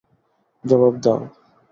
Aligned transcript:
জবাব 0.63 0.93
দাও। 1.03 1.19